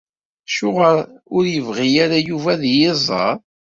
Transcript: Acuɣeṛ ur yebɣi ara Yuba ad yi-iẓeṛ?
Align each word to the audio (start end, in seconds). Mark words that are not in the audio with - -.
Acuɣeṛ 0.51 0.95
ur 1.35 1.43
yebɣi 1.53 1.89
ara 2.03 2.17
Yuba 2.27 2.49
ad 2.53 2.63
yi-iẓeṛ? 2.73 3.37